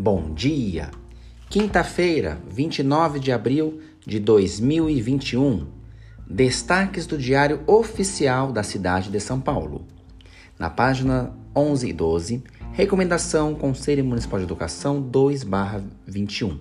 [0.00, 0.92] Bom dia!
[1.50, 5.66] Quinta-feira, 29 de abril de 2021.
[6.24, 9.84] Destaques do Diário Oficial da cidade de São Paulo.
[10.56, 16.60] Na página 11 e 12, Recomendação Conselho Municipal de Educação 2/21.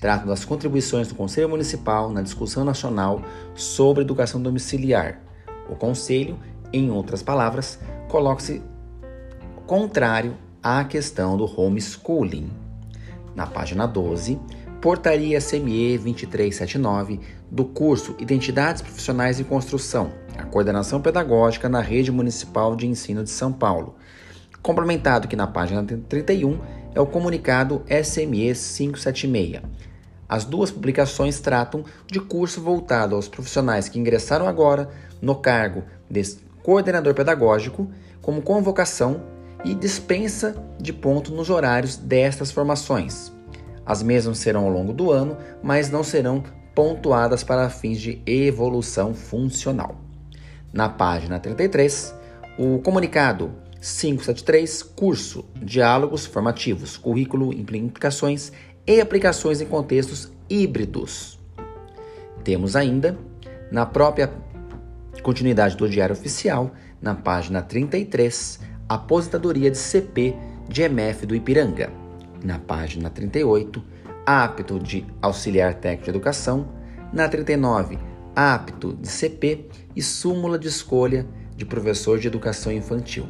[0.00, 3.20] Trata das contribuições do Conselho Municipal na discussão nacional
[3.54, 5.20] sobre educação domiciliar.
[5.68, 6.38] O Conselho,
[6.72, 7.78] em outras palavras,
[8.08, 8.62] coloca-se
[9.66, 12.48] contrário à questão do homeschooling.
[13.34, 14.38] Na página 12,
[14.80, 17.20] Portaria SME 2379
[17.50, 23.30] do curso Identidades Profissionais em Construção, a coordenação pedagógica na Rede Municipal de Ensino de
[23.30, 23.96] São Paulo.
[24.62, 26.60] Complementado que na página 31
[26.94, 29.62] é o comunicado SME 576.
[30.28, 34.88] As duas publicações tratam de curso voltado aos profissionais que ingressaram agora
[35.20, 36.22] no cargo de
[36.62, 39.31] coordenador pedagógico, como convocação
[39.64, 43.32] e dispensa de ponto nos horários destas formações.
[43.84, 46.42] As mesmas serão ao longo do ano, mas não serão
[46.74, 49.96] pontuadas para fins de evolução funcional.
[50.72, 52.14] Na página 33,
[52.58, 58.52] o comunicado 573, curso Diálogos Formativos, Currículo, Implicações
[58.86, 61.38] e Aplicações em Contextos Híbridos.
[62.44, 63.18] Temos ainda,
[63.70, 64.32] na própria
[65.22, 66.70] continuidade do Diário Oficial,
[67.00, 68.60] na página 33,
[68.94, 70.36] aposentadoria de CP
[70.68, 71.92] de MF do Ipiranga.
[72.44, 73.82] Na página 38,
[74.26, 76.68] apto de auxiliar técnico de educação.
[77.12, 77.98] Na 39,
[78.34, 81.26] apto de CP e súmula de escolha
[81.56, 83.26] de professor de educação infantil.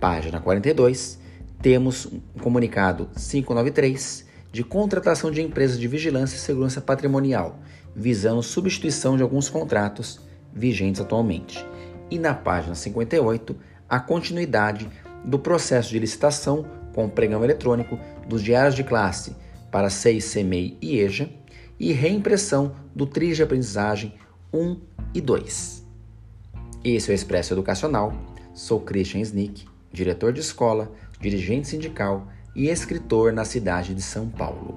[0.00, 1.18] Página 42,
[1.62, 7.58] temos um comunicado 593 de contratação de empresas de vigilância e segurança patrimonial,
[7.94, 10.20] visando substituição de alguns contratos
[10.52, 11.64] vigentes atualmente.
[12.10, 13.56] E na página 58,
[13.88, 14.88] a continuidade
[15.24, 19.34] do processo de licitação com o pregão eletrônico dos diários de classe
[19.70, 21.28] para 6 CMEI e EJA
[21.78, 24.14] e reimpressão do TRIS de aprendizagem
[24.52, 24.80] 1
[25.14, 25.86] e 2.
[26.84, 28.12] Esse é o Expresso Educacional.
[28.52, 34.76] Sou Christian Snick, diretor de escola, dirigente sindical e escritor na cidade de São Paulo.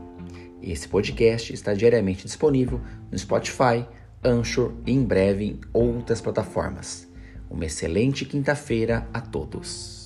[0.61, 2.79] Esse podcast está diariamente disponível
[3.11, 3.85] no Spotify,
[4.23, 7.10] Anchor e em breve em outras plataformas.
[7.51, 10.00] Uma excelente quinta-feira a todos.